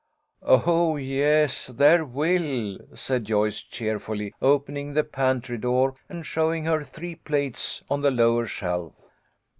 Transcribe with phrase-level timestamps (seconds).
[0.41, 6.83] "Oh, yes, there will," said Joyce, cheerfully, open ing the pantry door and showing her
[6.83, 8.95] three plates on the lower shelf.